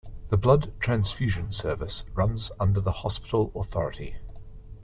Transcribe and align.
The 0.29 0.37
blood 0.37 0.73
transfusion 0.79 1.51
service 1.51 2.05
runs 2.15 2.51
under 2.59 2.81
the 2.81 2.91
Hospital 2.91 3.51
Authority. 3.55 4.15